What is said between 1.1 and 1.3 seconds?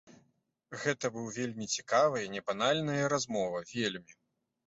быў